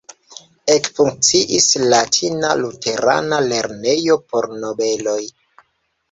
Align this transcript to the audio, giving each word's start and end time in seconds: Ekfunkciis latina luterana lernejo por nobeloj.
Ekfunkciis 0.75 1.67
latina 1.91 2.53
luterana 2.61 3.39
lernejo 3.51 4.17
por 4.31 4.49
nobeloj. 4.63 5.19